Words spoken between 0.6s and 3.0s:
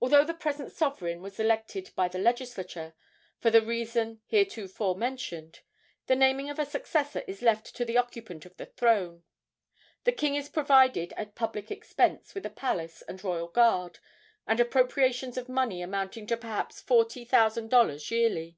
sovereign was elected by the Legislature,